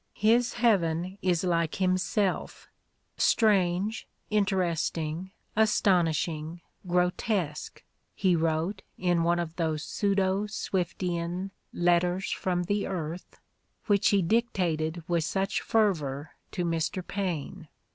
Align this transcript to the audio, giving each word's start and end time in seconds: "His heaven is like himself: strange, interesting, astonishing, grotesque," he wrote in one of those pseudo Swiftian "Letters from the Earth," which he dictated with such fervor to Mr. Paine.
"His 0.17 0.53
heaven 0.53 1.19
is 1.21 1.43
like 1.43 1.75
himself: 1.75 2.67
strange, 3.17 4.07
interesting, 4.31 5.29
astonishing, 5.55 6.61
grotesque," 6.87 7.83
he 8.15 8.35
wrote 8.35 8.81
in 8.97 9.21
one 9.21 9.37
of 9.37 9.57
those 9.57 9.83
pseudo 9.83 10.47
Swiftian 10.47 11.51
"Letters 11.71 12.27
from 12.31 12.63
the 12.63 12.87
Earth," 12.87 13.39
which 13.85 14.09
he 14.09 14.23
dictated 14.23 15.03
with 15.07 15.23
such 15.23 15.61
fervor 15.61 16.31
to 16.51 16.65
Mr. 16.65 17.05
Paine. 17.05 17.67